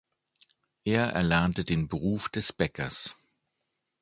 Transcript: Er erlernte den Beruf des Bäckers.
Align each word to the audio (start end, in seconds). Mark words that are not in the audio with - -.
Er 0.83 1.11
erlernte 1.13 1.63
den 1.63 1.87
Beruf 1.87 2.27
des 2.29 2.51
Bäckers. 2.53 3.15